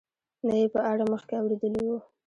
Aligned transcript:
نه 0.47 0.53
یې 0.59 0.67
په 0.73 0.79
اړه 0.91 1.03
مخکې 1.13 1.33
اورېدلي 1.37 1.83
وو. 1.87 1.99